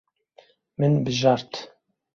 Min 0.79 0.93
bijart. 1.05 1.53